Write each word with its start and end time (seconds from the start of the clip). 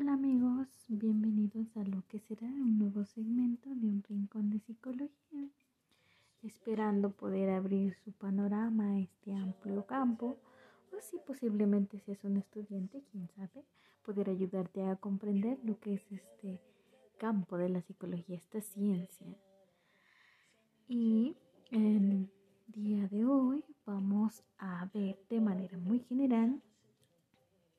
Hola 0.00 0.12
amigos, 0.12 0.68
bienvenidos 0.86 1.76
a 1.76 1.82
lo 1.82 2.04
que 2.06 2.20
será 2.20 2.46
un 2.46 2.78
nuevo 2.78 3.04
segmento 3.04 3.68
de 3.68 3.88
un 3.88 4.04
rincón 4.04 4.48
de 4.48 4.60
psicología. 4.60 5.48
Esperando 6.40 7.10
poder 7.10 7.50
abrir 7.50 7.96
su 8.04 8.12
panorama 8.12 8.92
a 8.92 8.98
este 9.00 9.34
amplio 9.34 9.86
campo, 9.86 10.36
o 10.92 11.00
si 11.00 11.18
posiblemente 11.26 11.98
seas 11.98 12.22
un 12.22 12.36
estudiante, 12.36 13.02
quién 13.10 13.28
sabe, 13.34 13.64
poder 14.04 14.30
ayudarte 14.30 14.84
a 14.84 14.94
comprender 14.94 15.58
lo 15.64 15.80
que 15.80 15.94
es 15.94 16.12
este 16.12 16.60
campo 17.18 17.56
de 17.56 17.68
la 17.68 17.80
psicología, 17.80 18.36
esta 18.36 18.60
ciencia. 18.60 19.26
Y 20.86 21.36
el 21.72 22.30
día 22.68 23.08
de 23.08 23.24
hoy 23.24 23.64
vamos 23.84 24.44
a 24.58 24.88
ver 24.94 25.18
de 25.28 25.40
manera 25.40 25.76
muy 25.76 25.98
general 25.98 26.62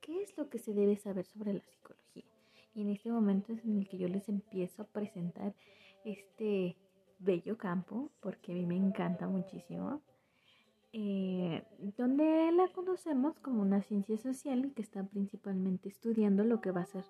qué 0.09 0.23
es 0.23 0.35
lo 0.37 0.49
que 0.49 0.57
se 0.57 0.73
debe 0.73 0.97
saber 0.97 1.27
sobre 1.27 1.53
la 1.53 1.61
psicología. 1.61 2.25
Y 2.73 2.81
en 2.81 2.89
este 2.89 3.11
momento 3.11 3.53
es 3.53 3.63
en 3.63 3.77
el 3.77 3.87
que 3.87 3.99
yo 3.99 4.07
les 4.07 4.27
empiezo 4.27 4.81
a 4.81 4.87
presentar 4.87 5.53
este 6.03 6.77
bello 7.19 7.59
campo, 7.59 8.09
porque 8.19 8.51
a 8.51 8.55
mí 8.55 8.65
me 8.65 8.75
encanta 8.75 9.27
muchísimo, 9.27 10.01
eh, 10.93 11.63
donde 11.95 12.51
la 12.51 12.71
conocemos 12.73 13.37
como 13.39 13.61
una 13.61 13.83
ciencia 13.83 14.17
social 14.17 14.73
que 14.75 14.81
está 14.81 15.03
principalmente 15.03 15.89
estudiando 15.89 16.43
lo 16.43 16.59
que 16.59 16.71
va 16.71 16.81
a 16.81 16.85
ser 16.87 17.05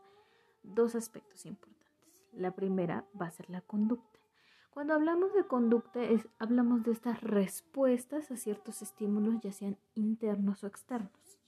dos 0.63 0.93
aspectos 0.93 1.45
importantes. 1.45 1.87
La 2.33 2.51
primera 2.51 3.05
va 3.19 3.27
a 3.27 3.31
ser 3.31 3.49
la 3.49 3.61
conducta. 3.61 4.19
Cuando 4.71 4.93
hablamos 4.93 5.33
de 5.33 5.45
conducta, 5.45 6.03
es, 6.03 6.27
hablamos 6.37 6.83
de 6.83 6.91
estas 6.91 7.21
respuestas 7.21 8.29
a 8.29 8.35
ciertos 8.35 8.81
estímulos, 8.81 9.39
ya 9.41 9.53
sean 9.53 9.77
internos 9.95 10.65
o 10.65 10.67
externos. 10.67 11.39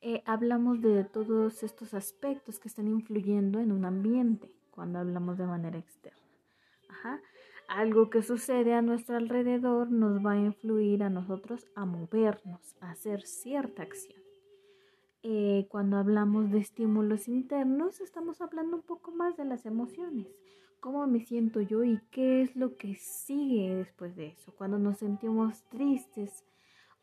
Eh, 0.00 0.22
hablamos 0.26 0.80
de 0.80 1.02
todos 1.04 1.62
estos 1.64 1.92
aspectos 1.92 2.60
que 2.60 2.68
están 2.68 2.86
influyendo 2.86 3.58
en 3.58 3.72
un 3.72 3.84
ambiente 3.84 4.54
cuando 4.70 5.00
hablamos 5.00 5.38
de 5.38 5.46
manera 5.46 5.78
externa. 5.78 6.18
Algo 7.68 8.08
que 8.08 8.22
sucede 8.22 8.74
a 8.74 8.82
nuestro 8.82 9.16
alrededor 9.16 9.90
nos 9.90 10.24
va 10.24 10.32
a 10.32 10.38
influir 10.38 11.02
a 11.02 11.10
nosotros 11.10 11.66
a 11.74 11.84
movernos, 11.84 12.76
a 12.80 12.92
hacer 12.92 13.22
cierta 13.22 13.82
acción. 13.82 14.22
Eh, 15.22 15.66
cuando 15.68 15.96
hablamos 15.96 16.50
de 16.50 16.58
estímulos 16.58 17.26
internos, 17.26 18.00
estamos 18.00 18.40
hablando 18.40 18.76
un 18.76 18.82
poco 18.82 19.10
más 19.10 19.36
de 19.36 19.44
las 19.44 19.66
emociones. 19.66 20.28
¿Cómo 20.80 21.06
me 21.08 21.20
siento 21.20 21.60
yo 21.60 21.82
y 21.82 22.00
qué 22.12 22.42
es 22.42 22.54
lo 22.54 22.76
que 22.76 22.94
sigue 22.94 23.74
después 23.74 24.14
de 24.14 24.28
eso? 24.28 24.54
Cuando 24.56 24.78
nos 24.78 24.98
sentimos 24.98 25.64
tristes, 25.64 26.44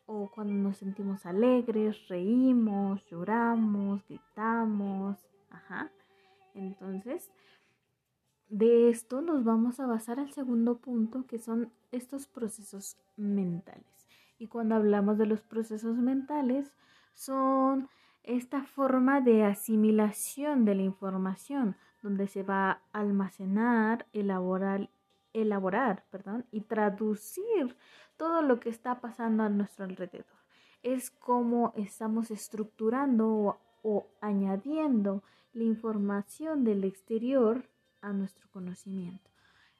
o 0.06 0.30
cuando 0.30 0.54
nos 0.54 0.78
sentimos 0.78 1.26
alegres, 1.26 2.08
reímos, 2.08 3.04
lloramos, 3.06 4.06
gritamos, 4.08 5.18
ajá. 5.50 5.90
Entonces, 6.54 7.30
de 8.48 8.88
esto 8.90 9.20
nos 9.20 9.44
vamos 9.44 9.80
a 9.80 9.86
basar 9.86 10.20
al 10.20 10.30
segundo 10.32 10.78
punto, 10.78 11.26
que 11.26 11.38
son 11.38 11.72
estos 11.90 12.26
procesos 12.26 12.96
mentales. 13.16 14.08
Y 14.38 14.46
cuando 14.46 14.76
hablamos 14.76 15.18
de 15.18 15.26
los 15.26 15.40
procesos 15.40 15.96
mentales, 15.96 16.72
son 17.14 17.88
esta 18.22 18.62
forma 18.62 19.20
de 19.20 19.44
asimilación 19.44 20.64
de 20.64 20.74
la 20.76 20.82
información, 20.82 21.76
donde 22.02 22.28
se 22.28 22.42
va 22.42 22.70
a 22.70 23.00
almacenar, 23.00 24.06
elaborar, 24.12 24.90
elaborar 25.32 26.04
perdón, 26.10 26.46
y 26.50 26.60
traducir 26.60 27.76
todo 28.16 28.42
lo 28.42 28.60
que 28.60 28.68
está 28.68 29.00
pasando 29.00 29.42
a 29.42 29.48
nuestro 29.48 29.84
alrededor. 29.84 30.26
Es 30.82 31.10
como 31.10 31.72
estamos 31.76 32.30
estructurando 32.30 33.58
o, 33.82 34.06
añadiendo 34.20 35.22
la 35.52 35.64
información 35.64 36.64
del 36.64 36.84
exterior 36.84 37.64
a 38.00 38.12
nuestro 38.12 38.48
conocimiento. 38.50 39.30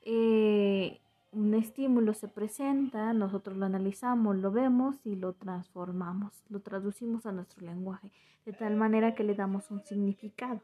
Eh, 0.03 1.01
un 1.33 1.55
estímulo 1.55 2.15
se 2.15 2.29
presenta, 2.29 3.13
nosotros 3.13 3.57
lo 3.57 3.67
analizamos, 3.67 4.37
lo 4.37 4.51
vemos 4.51 4.97
y 5.05 5.17
lo 5.17 5.35
transformamos, 5.35 6.45
lo 6.49 6.61
traducimos 6.61 7.27
a 7.27 7.33
nuestro 7.33 7.67
lenguaje, 7.67 8.11
de 8.45 8.53
tal 8.53 8.77
manera 8.77 9.15
que 9.15 9.25
le 9.25 9.35
damos 9.35 9.71
un 9.71 9.85
significado. 9.85 10.63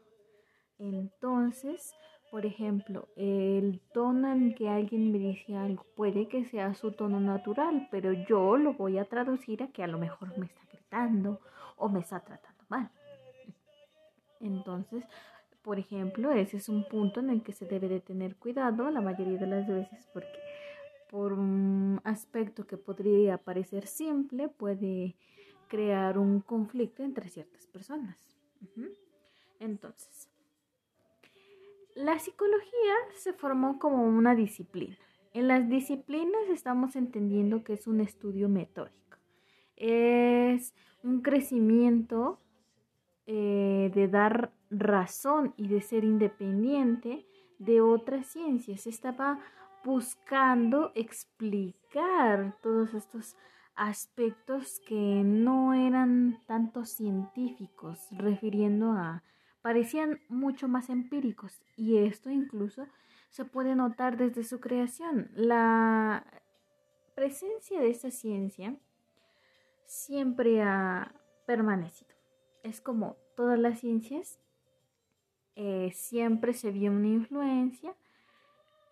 Entonces, 0.79 1.93
por 2.33 2.47
ejemplo, 2.47 3.09
el 3.15 3.79
tono 3.93 4.31
en 4.31 4.55
que 4.55 4.67
alguien 4.67 5.11
me 5.11 5.19
dice 5.19 5.55
algo 5.55 5.85
puede 5.95 6.27
que 6.27 6.45
sea 6.45 6.73
su 6.73 6.91
tono 6.91 7.19
natural, 7.19 7.87
pero 7.91 8.11
yo 8.11 8.57
lo 8.57 8.73
voy 8.73 8.97
a 8.97 9.05
traducir 9.05 9.61
a 9.61 9.67
que 9.67 9.83
a 9.83 9.87
lo 9.87 9.99
mejor 9.99 10.35
me 10.39 10.47
está 10.47 10.61
gritando 10.71 11.39
o 11.77 11.89
me 11.89 11.99
está 11.99 12.21
tratando 12.21 12.63
mal. 12.69 12.89
Entonces, 14.39 15.05
por 15.61 15.77
ejemplo, 15.77 16.31
ese 16.31 16.57
es 16.57 16.69
un 16.69 16.85
punto 16.85 17.19
en 17.19 17.29
el 17.29 17.43
que 17.43 17.53
se 17.53 17.67
debe 17.67 17.87
de 17.87 17.99
tener 17.99 18.35
cuidado 18.35 18.89
la 18.89 18.99
mayoría 18.99 19.37
de 19.37 19.45
las 19.45 19.67
veces 19.67 20.09
porque 20.11 20.39
por 21.11 21.33
un 21.33 22.01
aspecto 22.03 22.65
que 22.65 22.77
podría 22.77 23.37
parecer 23.37 23.85
simple 23.85 24.49
puede 24.49 25.15
crear 25.67 26.17
un 26.17 26.41
conflicto 26.41 27.03
entre 27.03 27.29
ciertas 27.29 27.67
personas. 27.67 28.17
Entonces, 29.59 30.32
la 31.95 32.19
psicología 32.19 32.93
se 33.15 33.33
formó 33.33 33.79
como 33.79 34.03
una 34.03 34.35
disciplina. 34.35 34.97
En 35.33 35.47
las 35.47 35.67
disciplinas 35.67 36.49
estamos 36.49 36.95
entendiendo 36.95 37.63
que 37.63 37.73
es 37.73 37.87
un 37.87 37.99
estudio 38.01 38.49
metódico. 38.49 39.17
Es 39.75 40.73
un 41.03 41.21
crecimiento 41.21 42.39
eh, 43.25 43.91
de 43.93 44.07
dar 44.07 44.53
razón 44.69 45.53
y 45.57 45.67
de 45.67 45.81
ser 45.81 46.03
independiente 46.03 47.25
de 47.57 47.81
otras 47.81 48.27
ciencias. 48.27 48.85
Estaba 48.85 49.39
buscando 49.83 50.91
explicar 50.95 52.57
todos 52.61 52.93
estos 52.93 53.35
aspectos 53.75 54.81
que 54.85 55.23
no 55.23 55.73
eran 55.73 56.41
tanto 56.45 56.85
científicos, 56.85 58.07
refiriendo 58.11 58.91
a 58.91 59.23
parecían 59.63 60.19
mucho 60.27 60.67
más 60.67 60.89
empíricos 60.89 61.63
y 61.75 61.97
esto 61.97 62.29
incluso 62.29 62.85
se 63.29 63.45
puede 63.45 63.75
notar 63.75 64.17
desde 64.17 64.43
su 64.43 64.59
creación. 64.59 65.31
La 65.33 66.23
presencia 67.15 67.79
de 67.79 67.89
esta 67.89 68.11
ciencia 68.11 68.75
siempre 69.87 70.61
ha 70.61 71.15
permanecido. 71.47 72.13
Es 72.61 72.81
como 72.81 73.15
todas 73.35 73.57
las 73.57 73.79
ciencias, 73.79 74.37
eh, 75.55 75.91
siempre 75.93 76.53
se 76.53 76.71
vio 76.71 76.91
una 76.91 77.07
influencia, 77.07 77.95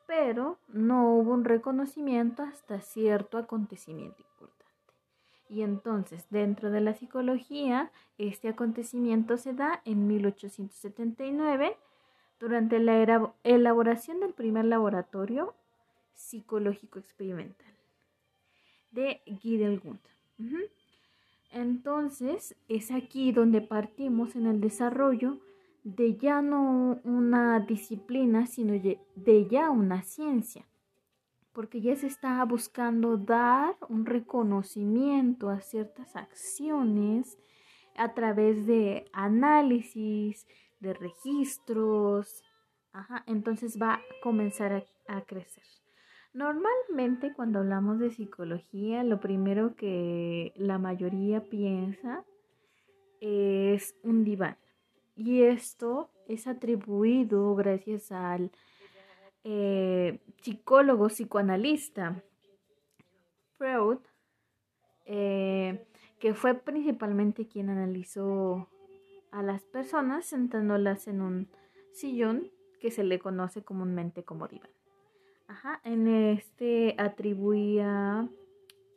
pero 0.07 0.57
no 0.69 1.15
hubo 1.15 1.33
un 1.33 1.43
reconocimiento 1.43 2.43
hasta 2.43 2.79
cierto 2.81 3.37
acontecimiento. 3.37 4.25
Y 5.51 5.63
entonces, 5.63 6.25
dentro 6.29 6.71
de 6.71 6.79
la 6.79 6.93
psicología, 6.93 7.91
este 8.17 8.47
acontecimiento 8.47 9.37
se 9.37 9.51
da 9.51 9.81
en 9.83 10.07
1879 10.07 11.75
durante 12.39 12.79
la 12.79 13.33
elaboración 13.43 14.21
del 14.21 14.33
primer 14.33 14.63
laboratorio 14.63 15.53
psicológico 16.13 16.99
experimental 16.99 17.73
de 18.91 19.19
Gidelgund. 19.25 19.99
Entonces, 21.51 22.55
es 22.69 22.89
aquí 22.89 23.33
donde 23.33 23.59
partimos 23.59 24.37
en 24.37 24.45
el 24.45 24.61
desarrollo 24.61 25.37
de 25.83 26.15
ya 26.15 26.41
no 26.41 27.01
una 27.03 27.59
disciplina, 27.59 28.47
sino 28.47 28.71
de 28.71 29.47
ya 29.49 29.69
una 29.69 30.01
ciencia 30.03 30.65
porque 31.53 31.81
ya 31.81 31.95
se 31.95 32.07
está 32.07 32.43
buscando 32.45 33.17
dar 33.17 33.75
un 33.89 34.05
reconocimiento 34.05 35.49
a 35.49 35.61
ciertas 35.61 36.15
acciones 36.15 37.37
a 37.95 38.13
través 38.13 38.65
de 38.65 39.05
análisis, 39.11 40.47
de 40.79 40.93
registros, 40.93 42.43
entonces 43.27 43.77
va 43.81 43.95
a 43.95 44.01
comenzar 44.21 44.73
a, 44.73 45.17
a 45.17 45.21
crecer. 45.21 45.63
Normalmente 46.33 47.33
cuando 47.33 47.59
hablamos 47.59 47.99
de 47.99 48.09
psicología, 48.09 49.03
lo 49.03 49.19
primero 49.19 49.75
que 49.75 50.53
la 50.55 50.77
mayoría 50.77 51.43
piensa 51.49 52.23
es 53.19 53.95
un 54.03 54.23
diván. 54.23 54.57
Y 55.15 55.43
esto 55.43 56.09
es 56.27 56.47
atribuido 56.47 57.53
gracias 57.55 58.11
al 58.11 58.51
eh, 59.43 60.19
psicólogo 60.41 61.07
psicoanalista 61.07 62.23
Freud, 63.57 63.99
eh, 65.05 65.87
que 66.19 66.33
fue 66.33 66.53
principalmente 66.55 67.47
quien 67.47 67.69
analizó 67.69 68.69
a 69.31 69.41
las 69.41 69.61
personas 69.63 70.25
sentándolas 70.25 71.07
en 71.07 71.21
un 71.21 71.49
sillón 71.93 72.51
que 72.79 72.91
se 72.91 73.03
le 73.03 73.19
conoce 73.19 73.63
comúnmente 73.63 74.23
como 74.23 74.47
diván. 74.47 74.69
Ajá, 75.47 75.81
en 75.83 76.07
este 76.07 76.95
atribuía, 76.97 78.27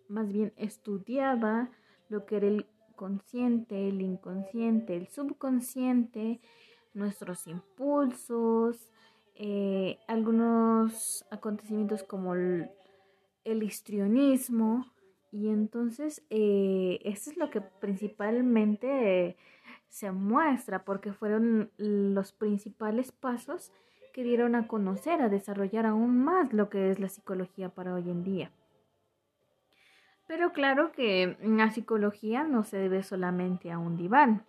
más 0.08 0.32
bien 0.32 0.52
estudiaba 0.56 1.70
lo 2.08 2.26
que 2.26 2.36
era 2.36 2.46
el 2.46 2.66
consciente, 2.96 3.88
el 3.88 4.00
inconsciente, 4.00 4.96
el 4.96 5.08
subconsciente, 5.08 6.40
nuestros 6.92 7.46
impulsos, 7.46 8.88
eh, 9.34 9.98
algunos 10.06 11.24
acontecimientos 11.30 12.02
como 12.02 12.34
el, 12.34 12.70
histrionismo. 13.44 14.92
Y 15.32 15.48
entonces 15.48 16.22
eh, 16.30 17.00
es 17.02 17.36
lo 17.36 17.50
que 17.50 17.60
principalmente 17.60 19.36
se 19.88 20.12
muestra, 20.12 20.84
porque 20.84 21.12
fueron 21.12 21.70
los 21.76 22.32
principales 22.32 23.10
pasos 23.12 23.72
que 24.12 24.22
dieron 24.22 24.54
a 24.54 24.68
conocer, 24.68 25.20
a 25.20 25.28
desarrollar 25.28 25.86
aún 25.86 26.22
más 26.22 26.52
lo 26.52 26.70
que 26.70 26.90
es 26.90 27.00
la 27.00 27.08
psicología 27.08 27.68
para 27.68 27.94
hoy 27.94 28.08
en 28.10 28.22
día. 28.22 28.52
Pero 30.26 30.52
claro 30.52 30.92
que 30.92 31.36
la 31.42 31.70
psicología 31.70 32.44
no 32.44 32.64
se 32.64 32.78
debe 32.78 33.02
solamente 33.02 33.70
a 33.70 33.78
un 33.78 33.96
diván. 33.96 34.44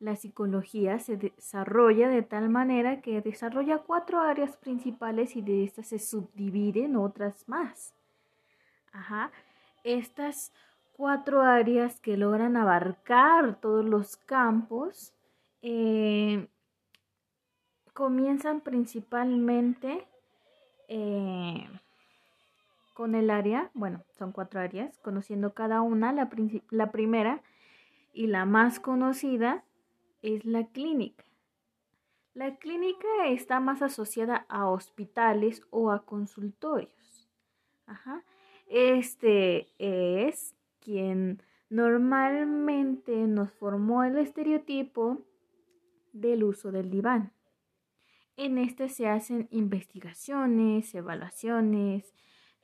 La 0.00 0.16
psicología 0.16 0.98
se 0.98 1.18
desarrolla 1.18 2.08
de 2.08 2.22
tal 2.22 2.48
manera 2.48 3.02
que 3.02 3.20
desarrolla 3.20 3.78
cuatro 3.78 4.20
áreas 4.20 4.56
principales 4.56 5.36
y 5.36 5.42
de 5.42 5.62
estas 5.62 5.88
se 5.88 5.98
subdividen 5.98 6.96
otras 6.96 7.46
más. 7.48 7.94
Ajá. 8.92 9.30
Estas 9.84 10.52
cuatro 10.94 11.42
áreas 11.42 12.00
que 12.00 12.16
logran 12.16 12.56
abarcar 12.56 13.60
todos 13.60 13.84
los 13.84 14.16
campos 14.16 15.12
eh, 15.60 16.48
comienzan 17.92 18.62
principalmente 18.62 20.06
eh, 20.88 21.68
con 22.94 23.14
el 23.14 23.30
área, 23.30 23.70
bueno, 23.74 24.02
son 24.18 24.32
cuatro 24.32 24.60
áreas, 24.60 24.98
conociendo 24.98 25.52
cada 25.52 25.82
una. 25.82 26.12
La, 26.12 26.30
la 26.70 26.90
primera 26.90 27.42
y 28.12 28.26
la 28.26 28.46
más 28.46 28.80
conocida 28.80 29.62
es 30.22 30.44
la 30.44 30.66
clínica. 30.68 31.24
La 32.34 32.56
clínica 32.56 33.26
está 33.26 33.60
más 33.60 33.82
asociada 33.82 34.46
a 34.48 34.68
hospitales 34.68 35.62
o 35.70 35.90
a 35.90 36.04
consultorios. 36.04 37.28
Este 38.66 39.68
es 39.78 40.54
quien 40.78 41.42
normalmente 41.68 43.12
nos 43.26 43.52
formó 43.52 44.04
el 44.04 44.16
estereotipo 44.18 45.18
del 46.12 46.44
uso 46.44 46.70
del 46.70 46.90
diván. 46.90 47.32
En 48.36 48.58
este 48.58 48.88
se 48.88 49.08
hacen 49.08 49.48
investigaciones, 49.50 50.94
evaluaciones, 50.94 52.14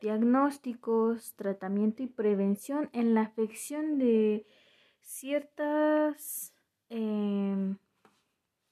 diagnósticos, 0.01 1.35
tratamiento 1.37 2.03
y 2.03 2.07
prevención 2.07 2.89
en 2.93 3.15
la 3.15 3.23
afección 3.23 3.99
de 3.99 4.47
ciertas, 5.03 6.55
em, 6.89 7.77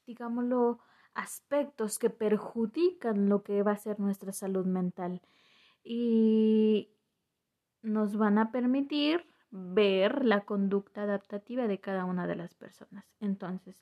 digámoslo, 0.06 0.78
aspectos 1.14 1.98
que 1.98 2.10
perjudican 2.10 3.28
lo 3.28 3.42
que 3.42 3.62
va 3.62 3.72
a 3.72 3.76
ser 3.76 4.00
nuestra 4.00 4.32
salud 4.32 4.66
mental 4.66 5.22
y 5.84 6.90
nos 7.82 8.16
van 8.16 8.38
a 8.38 8.50
permitir 8.50 9.24
ver 9.50 10.24
la 10.24 10.40
conducta 10.40 11.02
adaptativa 11.02 11.68
de 11.68 11.78
cada 11.78 12.04
una 12.04 12.26
de 12.26 12.34
las 12.34 12.54
personas. 12.54 13.04
Entonces, 13.20 13.80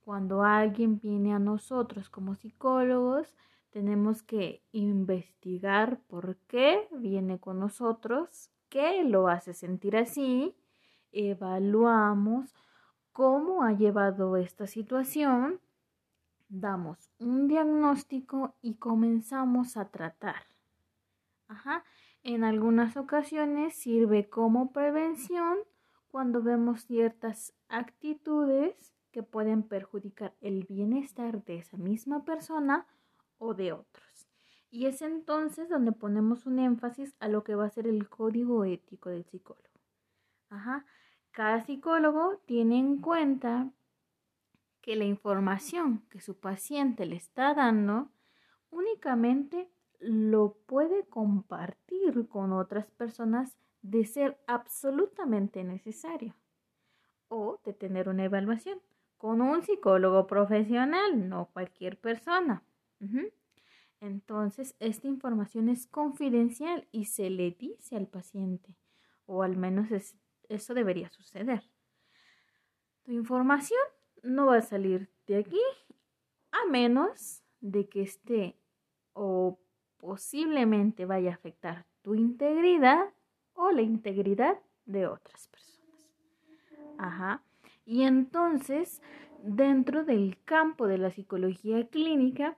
cuando 0.00 0.42
alguien 0.42 0.98
viene 0.98 1.32
a 1.32 1.38
nosotros 1.38 2.10
como 2.10 2.34
psicólogos, 2.34 3.36
tenemos 3.70 4.22
que 4.22 4.62
investigar 4.72 6.00
por 6.08 6.36
qué 6.48 6.88
viene 6.92 7.38
con 7.38 7.60
nosotros, 7.60 8.50
qué 8.68 9.04
lo 9.04 9.28
hace 9.28 9.54
sentir 9.54 9.96
así, 9.96 10.56
evaluamos 11.12 12.54
cómo 13.14 13.62
ha 13.62 13.72
llevado 13.72 14.36
esta 14.36 14.66
situación, 14.66 15.60
damos 16.48 17.10
un 17.20 17.46
diagnóstico 17.46 18.56
y 18.60 18.74
comenzamos 18.74 19.76
a 19.76 19.88
tratar. 19.88 20.42
En 22.24 22.42
algunas 22.42 22.96
ocasiones 22.96 23.76
sirve 23.76 24.28
como 24.28 24.72
prevención 24.72 25.58
cuando 26.08 26.42
vemos 26.42 26.86
ciertas 26.86 27.54
actitudes 27.68 28.92
que 29.12 29.22
pueden 29.22 29.62
perjudicar 29.62 30.34
el 30.40 30.64
bienestar 30.64 31.44
de 31.44 31.58
esa 31.58 31.76
misma 31.76 32.24
persona 32.24 32.88
o 33.38 33.54
de 33.54 33.72
otros. 33.72 34.28
Y 34.72 34.86
es 34.86 35.02
entonces 35.02 35.68
donde 35.68 35.92
ponemos 35.92 36.46
un 36.46 36.58
énfasis 36.58 37.14
a 37.20 37.28
lo 37.28 37.44
que 37.44 37.54
va 37.54 37.66
a 37.66 37.70
ser 37.70 37.86
el 37.86 38.08
código 38.08 38.64
ético 38.64 39.10
del 39.10 39.24
psicólogo. 39.24 39.62
Ajá. 40.50 40.84
Cada 41.34 41.64
psicólogo 41.64 42.40
tiene 42.46 42.78
en 42.78 43.00
cuenta 43.00 43.68
que 44.80 44.94
la 44.94 45.04
información 45.04 46.06
que 46.08 46.20
su 46.20 46.38
paciente 46.38 47.06
le 47.06 47.16
está 47.16 47.54
dando 47.54 48.12
únicamente 48.70 49.68
lo 49.98 50.54
puede 50.66 51.08
compartir 51.08 52.28
con 52.28 52.52
otras 52.52 52.88
personas 52.92 53.56
de 53.82 54.04
ser 54.04 54.38
absolutamente 54.46 55.64
necesario 55.64 56.36
o 57.26 57.60
de 57.64 57.72
tener 57.72 58.08
una 58.08 58.26
evaluación 58.26 58.78
con 59.16 59.40
un 59.40 59.64
psicólogo 59.64 60.28
profesional, 60.28 61.28
no 61.28 61.46
cualquier 61.52 61.98
persona. 61.98 62.62
Entonces, 63.98 64.76
esta 64.78 65.08
información 65.08 65.68
es 65.68 65.88
confidencial 65.88 66.86
y 66.92 67.06
se 67.06 67.28
le 67.28 67.50
dice 67.50 67.96
al 67.96 68.06
paciente, 68.06 68.76
o 69.26 69.42
al 69.42 69.56
menos 69.56 69.90
eso 70.48 70.74
debería 70.74 71.08
suceder. 71.10 71.62
Tu 73.02 73.12
información 73.12 73.80
no 74.22 74.46
va 74.46 74.58
a 74.58 74.62
salir 74.62 75.10
de 75.26 75.38
aquí 75.38 75.60
a 76.52 76.70
menos 76.70 77.42
de 77.60 77.88
que 77.88 78.02
esté 78.02 78.56
o 79.12 79.58
posiblemente 79.98 81.06
vaya 81.06 81.30
a 81.30 81.34
afectar 81.34 81.86
tu 82.02 82.14
integridad 82.14 83.12
o 83.54 83.70
la 83.70 83.82
integridad 83.82 84.58
de 84.84 85.06
otras 85.06 85.48
personas. 85.48 86.10
Ajá. 86.98 87.42
Y 87.86 88.02
entonces, 88.02 89.02
dentro 89.42 90.04
del 90.04 90.38
campo 90.44 90.86
de 90.86 90.98
la 90.98 91.10
psicología 91.10 91.86
clínica, 91.88 92.56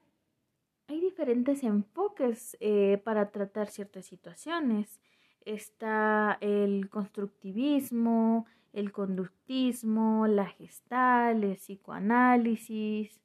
hay 0.89 1.01
diferentes 1.01 1.63
enfoques 1.65 2.57
eh, 2.61 3.01
para 3.05 3.31
tratar 3.31 3.69
ciertas 3.69 4.07
situaciones. 4.07 5.01
Está 5.47 6.37
el 6.41 6.91
constructivismo, 6.91 8.47
el 8.73 8.91
conductismo, 8.91 10.27
la 10.27 10.47
gestal, 10.47 11.45
el 11.45 11.57
psicoanálisis, 11.57 13.21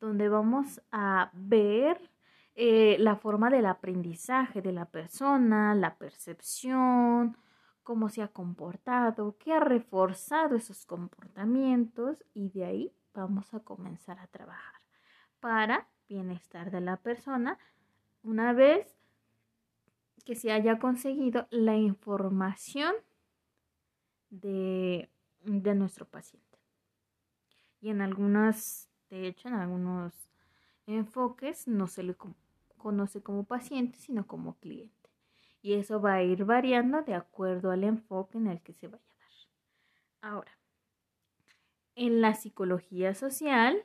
donde 0.00 0.28
vamos 0.28 0.80
a 0.92 1.30
ver 1.34 2.10
eh, 2.54 2.96
la 3.00 3.16
forma 3.16 3.50
del 3.50 3.66
aprendizaje 3.66 4.62
de 4.62 4.72
la 4.72 4.86
persona, 4.86 5.74
la 5.74 5.96
percepción, 5.96 7.36
cómo 7.82 8.08
se 8.08 8.22
ha 8.22 8.28
comportado, 8.28 9.36
qué 9.38 9.52
ha 9.52 9.60
reforzado 9.60 10.54
esos 10.54 10.86
comportamientos 10.86 12.24
y 12.32 12.50
de 12.50 12.64
ahí 12.64 12.92
vamos 13.12 13.52
a 13.52 13.60
comenzar 13.60 14.20
a 14.20 14.28
trabajar 14.28 14.80
para 15.40 15.88
bienestar 16.08 16.70
de 16.70 16.80
la 16.80 16.98
persona 16.98 17.58
una 18.22 18.52
vez 18.52 18.96
que 20.24 20.34
se 20.34 20.52
haya 20.52 20.78
conseguido 20.78 21.46
la 21.50 21.76
información 21.76 22.94
de, 24.30 25.10
de 25.42 25.74
nuestro 25.74 26.06
paciente. 26.06 26.58
Y 27.80 27.90
en 27.90 28.00
algunas, 28.00 28.88
de 29.10 29.26
hecho, 29.26 29.48
en 29.48 29.54
algunos 29.54 30.14
enfoques 30.86 31.68
no 31.68 31.86
se 31.86 32.02
le 32.02 32.16
conoce 32.78 33.22
como 33.22 33.44
paciente, 33.44 33.98
sino 33.98 34.26
como 34.26 34.56
cliente. 34.58 35.10
Y 35.60 35.74
eso 35.74 36.00
va 36.00 36.14
a 36.14 36.22
ir 36.22 36.44
variando 36.44 37.02
de 37.02 37.14
acuerdo 37.14 37.70
al 37.70 37.84
enfoque 37.84 38.38
en 38.38 38.46
el 38.48 38.60
que 38.60 38.72
se 38.74 38.88
vaya 38.88 39.02
a 39.02 40.28
dar. 40.28 40.32
Ahora, 40.32 40.58
en 41.94 42.20
la 42.20 42.34
psicología 42.34 43.14
social 43.14 43.84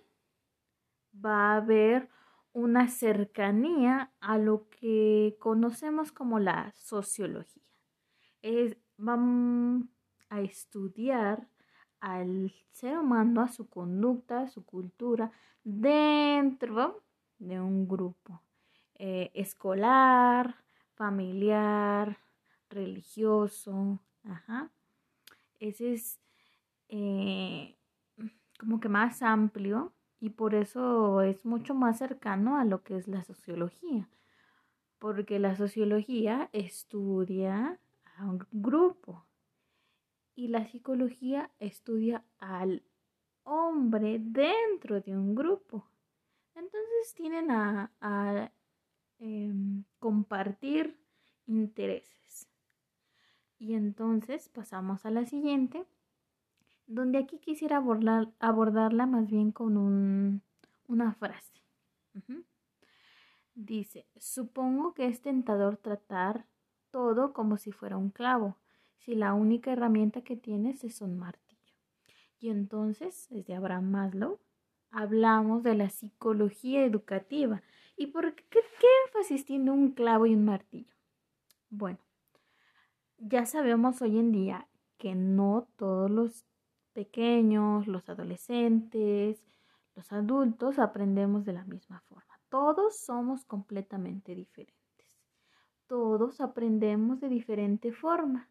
va 1.13 1.53
a 1.53 1.57
haber 1.57 2.09
una 2.53 2.87
cercanía 2.87 4.11
a 4.19 4.37
lo 4.37 4.69
que 4.69 5.37
conocemos 5.39 6.11
como 6.11 6.39
la 6.39 6.71
sociología. 6.75 7.63
Es, 8.41 8.77
vamos 8.97 9.85
a 10.29 10.41
estudiar 10.41 11.47
al 11.99 12.53
ser 12.71 12.97
humano, 12.97 13.41
a 13.41 13.49
su 13.49 13.69
conducta, 13.69 14.41
a 14.41 14.47
su 14.47 14.65
cultura 14.65 15.31
dentro 15.63 17.03
de 17.37 17.59
un 17.59 17.87
grupo 17.87 18.41
eh, 18.95 19.31
escolar, 19.33 20.55
familiar, 20.95 22.17
religioso. 22.69 23.99
Ese 25.59 25.93
es 25.93 26.19
eh, 26.89 27.77
como 28.59 28.79
que 28.79 28.89
más 28.89 29.21
amplio 29.21 29.93
y 30.19 30.31
por 30.31 30.53
eso 30.55 31.21
es 31.21 31.45
mucho 31.45 31.73
más 31.73 31.97
cercano 31.97 32.57
a 32.57 32.65
lo 32.65 32.83
que 32.83 32.97
es 32.97 33.07
la 33.07 33.23
sociología, 33.23 34.09
porque 34.99 35.39
la 35.39 35.55
sociología 35.55 36.49
estudia 36.51 37.79
a 38.17 38.25
un 38.25 38.45
grupo 38.51 39.25
y 40.35 40.47
la 40.49 40.65
psicología 40.65 41.51
estudia 41.59 42.23
al 42.37 42.83
hombre 43.43 44.19
dentro 44.19 45.01
de 45.01 45.15
un 45.17 45.35
grupo. 45.35 45.89
Entonces 46.55 47.13
tienen 47.15 47.51
a, 47.51 48.51
em, 49.19 49.83
compartir 49.99 50.97
intereses. 51.45 52.47
Y 53.57 53.73
entonces 53.73 54.47
pasamos 54.49 55.05
a 55.05 55.11
la 55.11 55.25
siguiente, 55.25 55.85
donde 56.89 57.19
aquí 57.19 57.37
quisiera 57.37 57.77
abordarla 58.39 59.05
más 59.05 59.29
bien 59.29 59.51
con 59.51 60.41
una 60.87 61.13
frase. 61.13 61.53
Dice, 63.53 64.07
supongo 64.17 64.93
que 64.95 65.05
es 65.05 65.21
tentador 65.21 65.77
tratar 65.77 66.45
todo 66.89 67.31
como 67.31 67.57
si 67.57 67.71
fuera 67.71 67.95
un 67.95 68.09
clavo, 68.09 68.57
si 68.97 69.13
la 69.13 69.35
única 69.35 69.71
herramienta 69.71 70.23
que 70.23 70.35
tienes 70.35 70.83
es 70.83 71.01
un 71.01 71.17
martillo. 71.17 71.75
Y 72.39 72.49
entonces, 72.49 73.27
desde 73.29 73.53
Abraham 73.53 73.91
Maslow, 73.91 74.39
hablamos 74.89 75.61
de 75.61 75.75
la 75.75 75.89
psicología 75.89 76.83
educativa. 76.83 77.61
¿Y 77.97 78.07
por 78.07 78.33
qué, 78.33 78.45
qué 78.49 78.87
énfasis 79.05 79.45
tiene 79.45 79.69
un 79.69 79.91
clavo 79.91 80.25
y 80.25 80.33
un 80.33 80.45
martillo? 80.45 80.95
Bueno, 81.69 81.99
ya 83.19 83.45
sabemos 83.45 84.01
hoy 84.01 84.17
en 84.17 84.31
día 84.31 84.67
que 84.97 85.13
no 85.13 85.67
todos 85.75 86.09
los 86.09 86.48
pequeños, 86.99 87.87
los 87.87 88.09
adolescentes, 88.09 89.41
los 89.95 90.11
adultos 90.11 90.79
aprendemos 90.79 91.45
de 91.45 91.53
la 91.53 91.63
misma 91.63 92.01
forma. 92.01 92.37
Todos 92.49 92.99
somos 92.99 93.45
completamente 93.45 94.35
diferentes. 94.35 95.07
Todos 95.87 96.41
aprendemos 96.41 97.21
de 97.21 97.29
diferente 97.29 97.93
forma. 97.93 98.49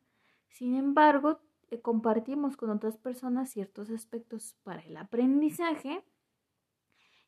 Sin 0.48 0.74
embargo, 0.76 1.40
eh, 1.70 1.82
compartimos 1.82 2.56
con 2.56 2.70
otras 2.70 2.96
personas 2.96 3.50
ciertos 3.50 3.90
aspectos 3.90 4.56
para 4.62 4.80
el 4.80 4.96
aprendizaje 4.96 6.02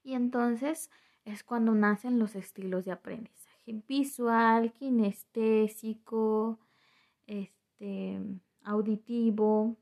y 0.02 0.14
entonces 0.14 0.90
es 1.26 1.44
cuando 1.44 1.74
nacen 1.74 2.18
los 2.18 2.34
estilos 2.34 2.86
de 2.86 2.92
aprendizaje 2.92 3.82
visual, 3.86 4.72
kinestésico, 4.72 6.58
este, 7.26 8.18
auditivo 8.62 9.76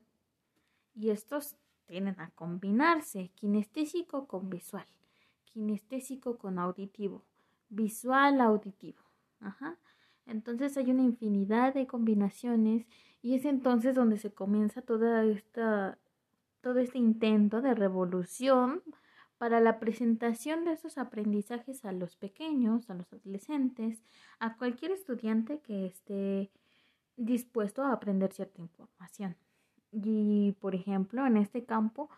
y 0.99 1.11
estos 1.11 1.55
tienen 1.85 2.19
a 2.19 2.29
combinarse 2.31 3.31
kinestésico 3.35 4.27
con 4.27 4.49
visual 4.49 4.85
kinestésico 5.49 6.37
con 6.37 6.59
auditivo, 6.59 7.23
visual 7.69 8.41
auditivo. 8.41 9.01
Ajá. 9.39 9.77
Entonces 10.25 10.77
hay 10.77 10.91
una 10.91 11.03
infinidad 11.03 11.73
de 11.73 11.87
combinaciones 11.87 12.85
y 13.21 13.35
es 13.35 13.45
entonces 13.45 13.95
donde 13.95 14.17
se 14.17 14.31
comienza 14.31 14.81
toda 14.81 15.25
esta, 15.25 15.97
todo 16.61 16.79
este 16.79 16.99
intento 16.99 17.61
de 17.61 17.73
revolución 17.73 18.83
para 19.37 19.59
la 19.59 19.79
presentación 19.79 20.65
de 20.65 20.73
esos 20.73 20.97
aprendizajes 20.97 21.83
a 21.85 21.93
los 21.93 22.15
pequeños, 22.15 22.89
a 22.89 22.93
los 22.93 23.11
adolescentes, 23.11 24.03
a 24.39 24.57
cualquier 24.57 24.91
estudiante 24.91 25.59
que 25.61 25.85
esté 25.85 26.51
dispuesto 27.15 27.83
a 27.83 27.93
aprender 27.93 28.31
cierta 28.33 28.61
información. 28.61 29.35
Y, 29.91 30.55
por 30.59 30.75
ejemplo, 30.75 31.25
en 31.25 31.37
este 31.37 31.65
campo, 31.65 32.09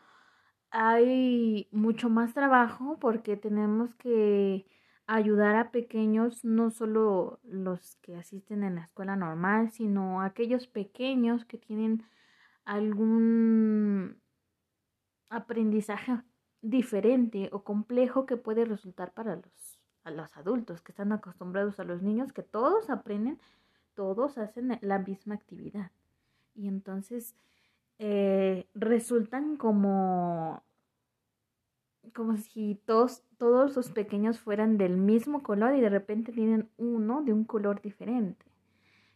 hay 0.71 1.67
mucho 1.71 2.09
más 2.09 2.33
trabajo 2.33 2.97
porque 2.99 3.37
tenemos 3.37 3.95
que 3.95 4.65
ayudar 5.07 5.55
a 5.55 5.71
pequeños, 5.71 6.45
no 6.45 6.71
solo 6.71 7.39
los 7.43 7.97
que 7.97 8.15
asisten 8.15 8.63
en 8.63 8.75
la 8.75 8.83
escuela 8.83 9.15
normal, 9.15 9.71
sino 9.71 10.21
aquellos 10.21 10.67
pequeños 10.67 11.45
que 11.45 11.57
tienen 11.57 12.03
algún 12.63 14.21
aprendizaje 15.29 16.21
diferente 16.61 17.49
o 17.51 17.63
complejo 17.63 18.25
que 18.25 18.37
puede 18.37 18.65
resultar 18.65 19.13
para 19.13 19.35
los, 19.35 19.79
a 20.03 20.11
los 20.11 20.35
adultos 20.37 20.81
que 20.81 20.91
están 20.91 21.11
acostumbrados 21.11 21.79
a 21.79 21.83
los 21.83 22.01
niños, 22.01 22.31
que 22.31 22.43
todos 22.43 22.89
aprenden, 22.89 23.39
todos 23.95 24.37
hacen 24.37 24.77
la 24.81 24.99
misma 24.99 25.35
actividad. 25.35 25.91
Y 26.55 26.67
entonces 26.67 27.35
eh, 28.00 28.67
resultan 28.74 29.57
como, 29.57 30.63
como 32.13 32.38
si 32.38 32.81
todos, 32.86 33.24
todos 33.38 33.75
los 33.75 33.91
pequeños 33.91 34.39
fueran 34.39 34.77
del 34.77 34.98
mismo 34.98 35.43
color 35.43 35.75
y 35.75 35.81
de 35.81 35.89
repente 35.89 36.31
tienen 36.31 36.69
uno 36.77 37.21
de 37.21 37.33
un 37.33 37.43
color 37.43 37.81
diferente. 37.81 38.45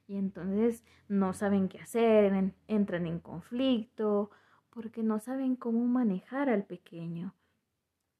Y 0.07 0.17
entonces 0.17 0.83
no 1.07 1.33
saben 1.33 1.67
qué 1.67 1.79
hacer, 1.79 2.53
entran 2.67 3.07
en 3.07 3.19
conflicto, 3.19 4.29
porque 4.69 5.03
no 5.03 5.19
saben 5.19 5.55
cómo 5.55 5.85
manejar 5.85 6.49
al 6.49 6.65
pequeño, 6.65 7.33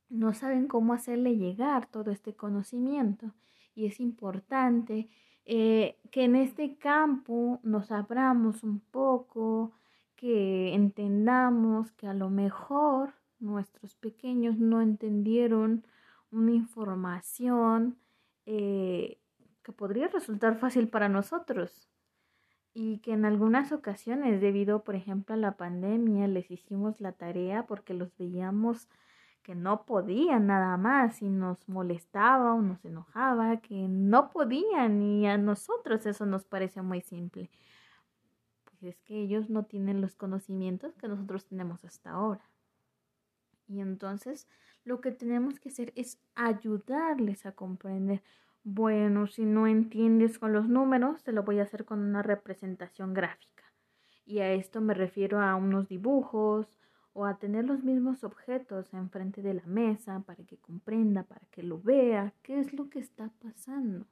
no 0.09 0.33
saben 0.33 0.67
cómo 0.67 0.93
hacerle 0.93 1.35
llegar 1.35 1.85
todo 1.87 2.11
este 2.11 2.33
conocimiento. 2.33 3.33
Y 3.75 3.85
es 3.85 3.99
importante 3.99 5.09
eh, 5.45 5.99
que 6.11 6.23
en 6.23 6.35
este 6.35 6.77
campo 6.77 7.59
nos 7.61 7.91
abramos 7.91 8.63
un 8.63 8.79
poco, 8.79 9.73
que 10.15 10.73
entendamos 10.73 11.91
que 11.93 12.07
a 12.07 12.13
lo 12.13 12.29
mejor 12.29 13.13
nuestros 13.39 13.95
pequeños 13.95 14.57
no 14.57 14.81
entendieron 14.81 15.85
una 16.31 16.51
información 16.51 17.97
eh, 18.45 19.19
que 19.63 19.71
podría 19.71 20.07
resultar 20.07 20.57
fácil 20.57 20.87
para 20.87 21.09
nosotros. 21.09 21.89
Y 22.73 22.99
que 22.99 23.13
en 23.13 23.23
algunas 23.23 23.71
ocasiones, 23.71 24.41
debido, 24.41 24.83
por 24.83 24.95
ejemplo, 24.95 25.33
a 25.35 25.37
la 25.37 25.55
pandemia, 25.55 26.27
les 26.27 26.51
hicimos 26.51 26.99
la 26.99 27.13
tarea 27.13 27.65
porque 27.67 27.93
los 27.93 28.15
veíamos 28.17 28.89
que 29.43 29.55
no 29.55 29.85
podían 29.85 30.47
nada 30.47 30.75
más 30.75 31.21
y 31.21 31.29
nos 31.29 31.69
molestaba 31.69 32.53
o 32.53 32.61
nos 32.61 32.83
enojaba, 32.83 33.57
que 33.57 33.87
no 33.87 34.29
podían 34.31 35.01
y 35.01 35.27
a 35.27 35.37
nosotros 35.37 36.05
eso 36.05 36.25
nos 36.25 36.43
parece 36.45 36.81
muy 36.81 37.01
simple 37.01 37.49
es 38.85 39.01
que 39.01 39.19
ellos 39.19 39.49
no 39.49 39.65
tienen 39.65 40.01
los 40.01 40.15
conocimientos 40.15 40.95
que 40.95 41.07
nosotros 41.07 41.45
tenemos 41.45 41.83
hasta 41.85 42.11
ahora. 42.11 42.49
Y 43.67 43.79
entonces 43.79 44.47
lo 44.83 45.01
que 45.01 45.11
tenemos 45.11 45.59
que 45.59 45.69
hacer 45.69 45.91
es 45.95 46.19
ayudarles 46.35 47.45
a 47.45 47.53
comprender. 47.53 48.21
Bueno, 48.63 49.27
si 49.27 49.45
no 49.45 49.67
entiendes 49.67 50.39
con 50.39 50.53
los 50.53 50.67
números, 50.67 51.23
te 51.23 51.31
lo 51.31 51.43
voy 51.43 51.59
a 51.59 51.63
hacer 51.63 51.85
con 51.85 51.99
una 51.99 52.21
representación 52.21 53.13
gráfica. 53.13 53.63
Y 54.25 54.39
a 54.39 54.51
esto 54.51 54.81
me 54.81 54.93
refiero 54.93 55.41
a 55.41 55.55
unos 55.55 55.87
dibujos 55.87 56.67
o 57.13 57.25
a 57.25 57.37
tener 57.37 57.65
los 57.65 57.83
mismos 57.83 58.23
objetos 58.23 58.93
enfrente 58.93 59.41
de 59.41 59.53
la 59.53 59.65
mesa 59.65 60.21
para 60.25 60.43
que 60.43 60.57
comprenda, 60.57 61.23
para 61.23 61.45
que 61.47 61.63
lo 61.63 61.79
vea, 61.79 62.33
qué 62.41 62.59
es 62.59 62.73
lo 62.73 62.89
que 62.89 62.99
está 62.99 63.31
pasando. 63.39 64.05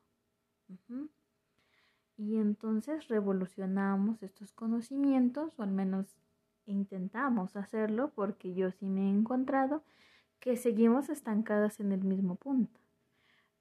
Y 2.18 2.38
entonces 2.38 3.08
revolucionamos 3.08 4.22
estos 4.22 4.52
conocimientos, 4.52 5.58
o 5.58 5.64
al 5.64 5.72
menos 5.72 6.16
intentamos 6.66 7.56
hacerlo, 7.56 8.12
porque 8.16 8.54
yo 8.54 8.72
sí 8.72 8.88
me 8.88 9.08
he 9.08 9.10
encontrado 9.10 9.84
que 10.40 10.58
seguimos 10.58 11.10
estancadas 11.10 11.80
en 11.80 11.92
el 11.92 12.04
mismo 12.04 12.36
punto. 12.36 12.80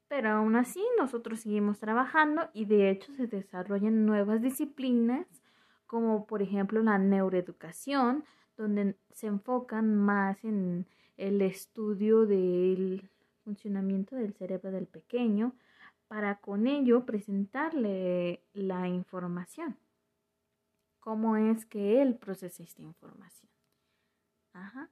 Pero 0.09 0.31
aún 0.31 0.57
así 0.57 0.85
nosotros 0.99 1.41
seguimos 1.41 1.79
trabajando 1.79 2.51
y 2.53 2.67
de 2.67 2.91
hecho 2.91 3.13
se 3.15 3.27
desarrollan 3.27 4.05
nuevas 4.05 4.43
disciplinas, 4.43 5.27
como 5.87 6.27
por 6.27 6.43
ejemplo 6.43 6.83
la 6.83 6.99
neuroeducación, 6.99 8.25
donde 8.57 8.97
se 9.13 9.29
enfocan 9.29 9.97
más 9.97 10.45
en 10.45 10.87
el 11.17 11.41
estudio 11.41 12.27
del 12.27 13.09
funcionamiento 13.45 14.17
del 14.17 14.35
cerebro 14.35 14.71
del 14.71 14.87
pequeño, 14.87 15.55
para 16.13 16.35
con 16.35 16.67
ello 16.67 17.07
presentarle 17.07 18.45
la 18.53 18.87
información. 18.87 19.79
¿Cómo 21.01 21.39
es 21.39 21.65
que 21.65 22.03
él 22.03 22.17
procesa 22.17 22.63
esta 22.63 22.83
información? 22.83 23.51
Ajá. 24.53 24.91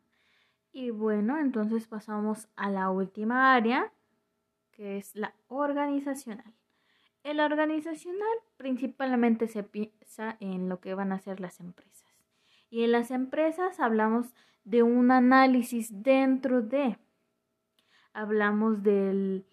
Y 0.72 0.88
bueno, 0.88 1.38
entonces 1.38 1.86
pasamos 1.86 2.48
a 2.56 2.70
la 2.70 2.88
última 2.88 3.54
área, 3.54 3.92
que 4.70 4.96
es 4.96 5.14
la 5.14 5.34
organizacional. 5.48 6.54
El 7.22 7.40
organizacional 7.40 8.38
principalmente 8.56 9.46
se 9.46 9.62
piensa 9.62 10.38
en 10.40 10.70
lo 10.70 10.80
que 10.80 10.94
van 10.94 11.12
a 11.12 11.16
hacer 11.16 11.38
las 11.38 11.60
empresas. 11.60 12.14
Y 12.70 12.82
en 12.84 12.92
las 12.92 13.10
empresas 13.10 13.78
hablamos 13.78 14.34
de 14.64 14.82
un 14.82 15.10
análisis 15.10 16.02
dentro 16.02 16.62
de, 16.62 16.96
hablamos 18.14 18.82
del 18.82 19.44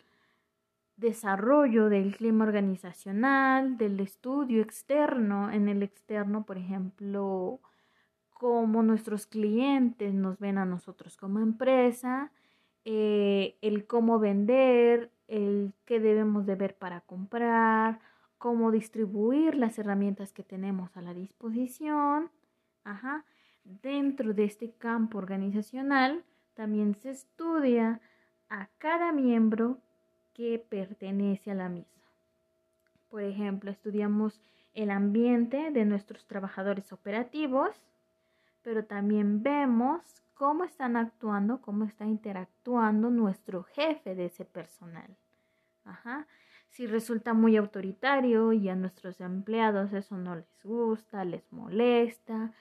desarrollo 0.97 1.89
del 1.89 2.17
clima 2.17 2.43
organizacional, 2.43 3.77
del 3.77 3.99
estudio 3.99 4.61
externo. 4.61 5.51
En 5.51 5.69
el 5.69 5.83
externo, 5.83 6.45
por 6.45 6.57
ejemplo, 6.57 7.61
cómo 8.31 8.83
nuestros 8.83 9.27
clientes 9.27 10.13
nos 10.13 10.39
ven 10.39 10.57
a 10.57 10.65
nosotros 10.65 11.15
como 11.17 11.39
empresa, 11.39 12.31
eh, 12.85 13.57
el 13.61 13.85
cómo 13.87 14.19
vender, 14.19 15.11
el 15.27 15.73
qué 15.85 15.99
debemos 15.99 16.45
de 16.45 16.55
ver 16.55 16.75
para 16.75 17.01
comprar, 17.01 17.99
cómo 18.37 18.71
distribuir 18.71 19.55
las 19.55 19.77
herramientas 19.79 20.33
que 20.33 20.43
tenemos 20.43 20.95
a 20.97 21.01
la 21.01 21.13
disposición. 21.13 22.31
Ajá. 22.83 23.25
Dentro 23.63 24.33
de 24.33 24.45
este 24.45 24.71
campo 24.71 25.17
organizacional 25.17 26.23
también 26.53 26.95
se 26.95 27.09
estudia 27.09 27.99
a 28.49 28.69
cada 28.77 29.11
miembro 29.11 29.79
que 30.37 30.59
pertenece 30.59 31.49
a 31.49 31.55
la 31.55 31.67
misma. 31.67 32.03
Por 33.09 33.23
ejemplo, 33.23 33.71
estudiamos 33.71 34.39
el 34.75 34.91
ambiente 34.91 35.71
de 35.71 35.83
nuestros 35.83 36.27
trabajadores 36.27 36.93
operativos, 36.93 37.71
pero 38.61 38.85
también 38.85 39.41
vemos 39.41 40.03
cómo 40.35 40.63
están 40.63 40.95
actuando, 40.95 41.59
cómo 41.59 41.85
está 41.85 42.05
interactuando 42.05 43.09
nuestro 43.09 43.63
jefe 43.63 44.13
de 44.13 44.25
ese 44.25 44.45
personal. 44.45 45.17
Ajá. 45.83 46.27
Si 46.69 46.85
resulta 46.85 47.33
muy 47.33 47.57
autoritario 47.57 48.53
y 48.53 48.69
a 48.69 48.75
nuestros 48.75 49.19
empleados 49.19 49.93
eso 49.93 50.17
no 50.17 50.35
les 50.35 50.63
gusta, 50.63 51.25
les 51.25 51.51
molesta, 51.51 52.51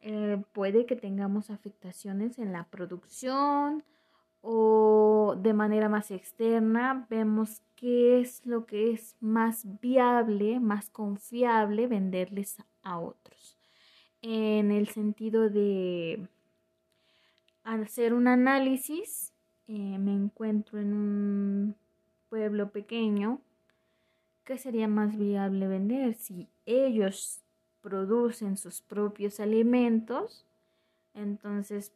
eh, 0.00 0.42
puede 0.52 0.84
que 0.84 0.96
tengamos 0.96 1.48
afectaciones 1.48 2.38
en 2.38 2.52
la 2.52 2.64
producción 2.64 3.82
o 4.46 5.36
de 5.40 5.54
manera 5.54 5.88
más 5.88 6.10
externa, 6.10 7.06
vemos 7.08 7.62
qué 7.76 8.20
es 8.20 8.44
lo 8.44 8.66
que 8.66 8.92
es 8.92 9.16
más 9.20 9.64
viable, 9.80 10.60
más 10.60 10.90
confiable 10.90 11.86
venderles 11.86 12.58
a 12.82 12.98
otros. 12.98 13.56
En 14.20 14.70
el 14.70 14.88
sentido 14.88 15.48
de 15.48 16.28
hacer 17.62 18.12
un 18.12 18.28
análisis, 18.28 19.32
eh, 19.66 19.98
me 19.98 20.12
encuentro 20.12 20.78
en 20.78 20.92
un 20.92 21.76
pueblo 22.28 22.70
pequeño, 22.70 23.40
¿qué 24.44 24.58
sería 24.58 24.88
más 24.88 25.16
viable 25.16 25.68
vender? 25.68 26.16
Si 26.16 26.50
ellos 26.66 27.40
producen 27.80 28.58
sus 28.58 28.82
propios 28.82 29.40
alimentos, 29.40 30.44
entonces 31.14 31.94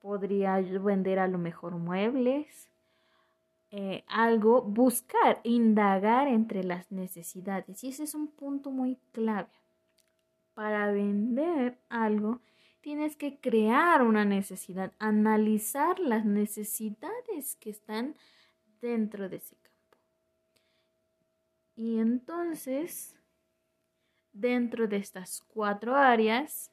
podría 0.00 0.60
vender 0.60 1.18
a 1.18 1.28
lo 1.28 1.38
mejor 1.38 1.76
muebles, 1.76 2.68
eh, 3.70 4.04
algo, 4.08 4.62
buscar, 4.62 5.40
indagar 5.44 6.26
entre 6.26 6.64
las 6.64 6.90
necesidades. 6.90 7.84
Y 7.84 7.90
ese 7.90 8.04
es 8.04 8.14
un 8.14 8.28
punto 8.28 8.70
muy 8.70 8.96
clave. 9.12 9.48
Para 10.54 10.90
vender 10.90 11.78
algo, 11.88 12.40
tienes 12.80 13.16
que 13.16 13.38
crear 13.38 14.02
una 14.02 14.24
necesidad, 14.24 14.92
analizar 14.98 16.00
las 16.00 16.24
necesidades 16.24 17.56
que 17.56 17.70
están 17.70 18.16
dentro 18.80 19.28
de 19.28 19.36
ese 19.36 19.56
campo. 19.56 19.70
Y 21.76 21.98
entonces, 21.98 23.14
dentro 24.32 24.88
de 24.88 24.96
estas 24.96 25.42
cuatro 25.42 25.94
áreas, 25.94 26.72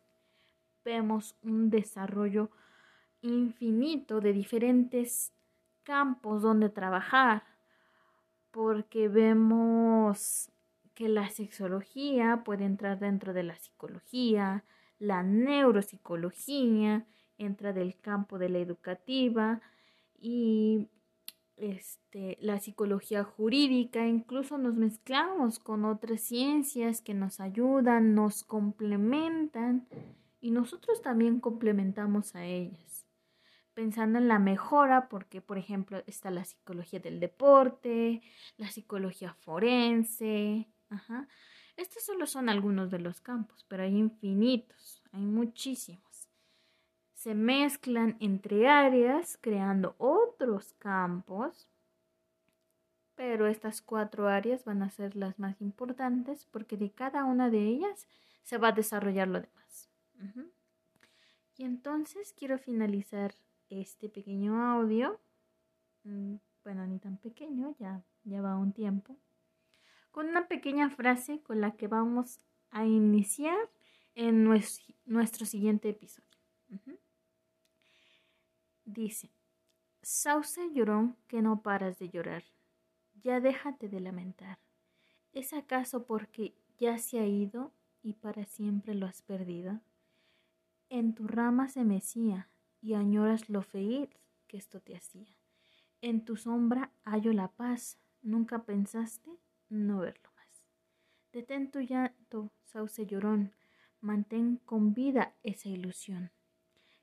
vemos 0.84 1.36
un 1.44 1.70
desarrollo 1.70 2.50
infinito 3.22 4.22
de 4.22 4.34
diferentes 4.34 5.32
campos 5.84 6.42
donde 6.42 6.70
trabajar, 6.70 7.44
porque 8.52 9.08
vemos 9.08 10.50
que 10.94 11.10
la 11.10 11.30
sexología 11.30 12.44
puede 12.44 12.66
entrar 12.66 13.00
dentro 13.00 13.34
de 13.34 13.44
la 13.44 13.56
psicología, 13.56 14.64
la 15.00 15.22
neuropsicología 15.24 17.06
entra 17.38 17.72
del 17.72 18.00
campo 18.00 18.40
de 18.40 18.50
la 18.50 18.58
educativa 18.58 19.62
y 20.20 20.88
este, 21.56 22.38
la 22.42 22.60
psicología 22.60 23.24
jurídica, 23.24 24.08
incluso 24.08 24.58
nos 24.58 24.76
mezclamos 24.76 25.60
con 25.60 25.86
otras 25.86 26.22
ciencias 26.22 27.02
que 27.02 27.14
nos 27.14 27.40
ayudan, 27.40 28.16
nos 28.16 28.44
complementan 28.44 29.88
y 30.40 30.52
nosotros 30.52 31.02
también 31.02 31.40
complementamos 31.40 32.36
a 32.36 32.46
ellas, 32.46 32.97
pensando 33.78 34.18
en 34.18 34.28
la 34.28 34.40
mejora, 34.40 35.08
porque 35.08 35.40
por 35.40 35.60
ejemplo 35.60 36.02
está 36.08 36.32
la 36.32 36.44
psicología 36.44 37.00
del 37.00 37.20
deporte, 37.20 38.24
la 38.58 38.72
psicología 38.72 39.36
forense. 39.36 40.68
Estos 41.76 42.02
solo 42.02 42.26
son 42.26 42.50
algunos 42.50 42.90
de 42.90 42.98
los 42.98 43.22
campos, 43.22 43.68
pero 43.68 43.84
hay 43.84 43.96
infinitos, 43.96 45.04
hay 45.12 45.22
muchísimos. 45.22 46.28
Se 47.14 47.36
mezclan 47.36 48.18
entre 48.20 48.68
áreas 48.68 49.38
creando 49.40 49.94
otros 50.00 50.74
campos, 50.80 51.70
pero 53.14 53.46
estas 53.46 53.84
cuatro 53.84 54.28
áreas 54.28 54.66
van 54.66 54.82
a 54.82 54.90
ser 54.90 55.16
las 55.16 55.38
más 55.38 55.62
importantes 55.62 56.46
porque 56.46 56.78
de 56.78 56.90
cada 56.90 57.26
una 57.26 57.52
de 57.52 57.60
ellas 57.60 58.08
se 58.42 58.58
va 58.58 58.70
a 58.70 58.72
desarrollar 58.72 59.28
lo 59.28 59.42
demás. 59.42 59.92
Y 61.58 61.64
entonces 61.64 62.34
quiero 62.36 62.58
finalizar 62.58 63.36
este 63.70 64.10
pequeño 64.10 64.62
audio, 64.62 65.20
mm, 66.04 66.36
bueno, 66.64 66.86
ni 66.88 67.00
tan 67.00 67.18
pequeño, 67.18 67.76
ya, 67.80 68.04
ya 68.24 68.42
va 68.42 68.58
un 68.58 68.74
tiempo 68.74 69.18
con 70.18 70.30
una 70.30 70.48
pequeña 70.48 70.90
frase 70.90 71.44
con 71.44 71.62
la 71.62 71.76
que 71.76 71.88
vamos 71.88 72.40
a 72.72 72.88
iniciar 72.88 73.70
en 74.16 74.44
nuestro, 74.44 75.46
siguiente 75.46 75.90
episodio. 75.90 76.28
Dice, 78.84 79.30
Sauce 80.02 80.72
llorón 80.74 81.16
que 81.28 81.44
no 81.44 81.62
paras 81.62 82.00
de 82.00 82.10
llorar, 82.10 82.44
ya 83.22 83.40
déjate 83.40 83.90
de 83.90 84.00
lamentar. 84.00 84.58
¿Es 85.34 85.54
acaso 85.54 86.08
porque 86.08 86.56
ya 86.80 86.98
se 86.98 87.20
ha 87.20 87.28
ido 87.28 87.72
y 88.02 88.14
para 88.14 88.44
siempre 88.46 88.96
lo 88.96 89.06
has 89.06 89.22
perdido? 89.22 89.82
En 90.90 91.14
tu 91.14 91.28
rama 91.28 91.68
se 91.70 91.84
mecía 91.84 92.50
y 92.82 92.94
añoras 92.94 93.50
lo 93.50 93.62
feliz 93.62 94.10
que 94.48 94.58
esto 94.58 94.80
te 94.80 94.96
hacía. 94.96 95.38
En 96.02 96.24
tu 96.24 96.38
sombra 96.38 96.92
hallo 97.04 97.34
la 97.34 97.50
paz, 97.50 97.98
¿nunca 98.22 98.64
pensaste 98.64 99.40
no 99.70 100.00
verlo 100.00 100.30
más. 100.36 100.64
Detén 101.34 101.72
tu 101.72 101.80
llanto, 101.80 102.52
sauce 102.64 103.06
llorón, 103.06 103.54
mantén 104.02 104.58
con 104.66 104.94
vida 104.94 105.36
esa 105.44 105.70
ilusión. 105.70 106.32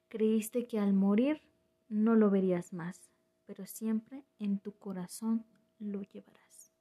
Creíste 0.08 0.66
que 0.66 0.78
al 0.78 0.92
morir 0.92 1.42
no 1.88 2.14
lo 2.14 2.30
verías 2.30 2.72
más, 2.72 3.10
pero 3.46 3.66
siempre 3.66 4.24
en 4.38 4.58
tu 4.58 4.72
corazón 4.78 5.44
lo 5.78 6.02
llevarás. 6.02 6.72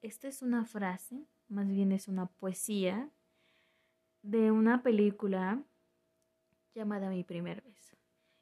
Esta 0.00 0.28
es 0.28 0.42
una 0.42 0.64
frase, 0.64 1.26
más 1.48 1.68
bien 1.68 1.92
es 1.92 2.08
una 2.08 2.26
poesía 2.26 3.10
de 4.22 4.50
una 4.50 4.82
película 4.82 5.62
llamada 6.74 7.10
Mi 7.10 7.24
primer 7.24 7.62
beso. 7.62 7.96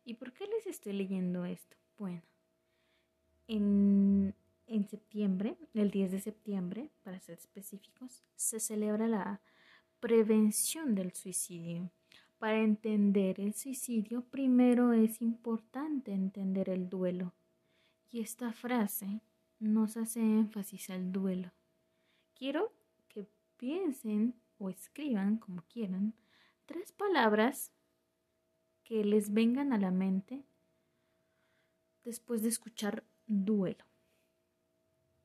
¿Y 0.05 0.15
por 0.15 0.33
qué 0.33 0.47
les 0.47 0.67
estoy 0.67 0.93
leyendo 0.93 1.45
esto? 1.45 1.77
Bueno, 1.97 2.23
en 3.47 4.35
en 4.71 4.89
septiembre, 4.89 5.57
el 5.75 5.91
10 5.91 6.13
de 6.13 6.21
septiembre, 6.21 6.91
para 7.03 7.19
ser 7.19 7.37
específicos, 7.39 8.23
se 8.37 8.61
celebra 8.61 9.09
la 9.09 9.41
prevención 9.99 10.95
del 10.95 11.13
suicidio. 11.13 11.91
Para 12.39 12.61
entender 12.61 13.41
el 13.41 13.53
suicidio, 13.55 14.23
primero 14.23 14.93
es 14.93 15.21
importante 15.23 16.13
entender 16.13 16.69
el 16.71 16.89
duelo. 16.89 17.35
Y 18.13 18.21
esta 18.21 18.53
frase 18.53 19.23
nos 19.59 19.97
hace 19.97 20.21
énfasis 20.21 20.89
al 20.91 21.11
duelo. 21.11 21.51
Quiero 22.37 22.73
que 23.09 23.27
piensen 23.57 24.37
o 24.59 24.71
escriban, 24.71 25.39
como 25.39 25.63
quieran, 25.63 26.15
tres 26.67 26.93
palabras 26.93 27.73
que 28.91 29.05
les 29.05 29.33
vengan 29.33 29.73
a 29.73 29.79
la 29.79 29.93
mente 29.93 30.45
después 32.03 32.43
de 32.43 32.49
escuchar 32.49 33.05
duelo. 33.29 33.85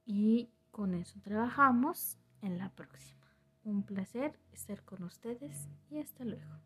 Y 0.05 0.51
con 0.69 0.93
eso 0.93 1.19
trabajamos 1.23 2.19
en 2.43 2.59
la 2.59 2.69
próxima. 2.69 3.25
Un 3.63 3.81
placer 3.81 4.39
estar 4.53 4.83
con 4.83 5.01
ustedes 5.01 5.67
y 5.89 5.97
hasta 5.97 6.25
luego. 6.25 6.61